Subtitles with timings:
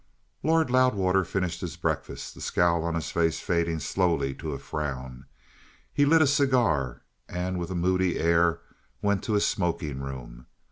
[0.41, 5.27] Lord Loudwater finished his breakfast, the scowl on his face fading slowly to a frown.
[5.93, 8.61] He lit a cigar and with a moody air
[9.03, 10.47] went to his smoking room.